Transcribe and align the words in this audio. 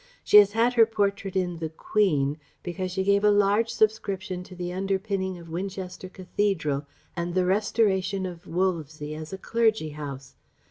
She 0.23 0.37
has 0.37 0.53
had 0.53 0.73
her 0.73 0.87
portrait 0.87 1.35
in 1.35 1.59
the 1.59 1.69
Queen 1.69 2.39
because 2.63 2.91
she 2.91 3.03
gave 3.03 3.23
a 3.23 3.29
large 3.29 3.69
subscription 3.69 4.41
to 4.45 4.55
the 4.55 4.73
underpinning 4.73 5.37
of 5.37 5.51
Winchester 5.51 6.09
Cathedral 6.09 6.87
and 7.15 7.35
the 7.35 7.45
restoration 7.45 8.25
of 8.25 8.47
Wolvesey 8.47 9.13
as 9.13 9.31
a 9.31 9.37
clergy 9.37 9.89
house.... 9.89 10.33